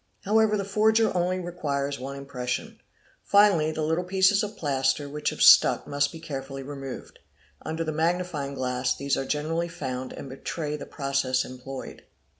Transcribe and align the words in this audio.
However 0.23 0.57
the 0.57 0.65
forger 0.65 1.15
only 1.15 1.37
requires 1.39 1.99
one 1.99 2.15
impression. 2.15 2.79
Finally 3.23 3.71
the 3.73 3.83
little 3.83 4.03
pieces 4.03 4.41
of 4.41 4.57
plaster 4.57 5.07
which 5.07 5.29
have 5.29 5.43
stuck 5.43 5.85
must 5.85 6.11
be 6.11 6.19
carefully 6.19 6.63
removed. 6.63 7.19
Under 7.61 7.83
the 7.83 7.91
magnifying 7.91 8.55
glass 8.55 8.95
these 8.95 9.15
are 9.15 9.25
generally 9.25 9.67
found 9.69 10.11
and 10.13 10.27
betray 10.27 10.75
the 10.75 10.87
process 10.87 11.45
employed. 11.45 12.01